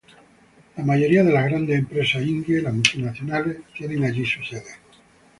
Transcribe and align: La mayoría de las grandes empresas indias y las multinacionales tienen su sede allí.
La 0.77 0.83
mayoría 0.83 1.23
de 1.23 1.31
las 1.31 1.45
grandes 1.45 1.77
empresas 1.77 2.23
indias 2.23 2.61
y 2.61 2.63
las 2.63 2.73
multinacionales 2.73 3.57
tienen 3.77 3.99
su 4.25 4.41
sede 4.43 4.61
allí. 4.61 4.97